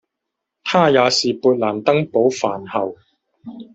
[0.63, 2.95] 他也是勃兰登堡藩侯。